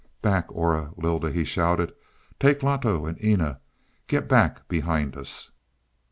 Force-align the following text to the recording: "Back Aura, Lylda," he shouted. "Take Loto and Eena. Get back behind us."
"Back 0.23 0.47
Aura, 0.49 0.93
Lylda," 0.97 1.29
he 1.31 1.43
shouted. 1.43 1.93
"Take 2.39 2.63
Loto 2.63 3.05
and 3.05 3.23
Eena. 3.23 3.59
Get 4.07 4.27
back 4.27 4.67
behind 4.67 5.15
us." 5.15 5.51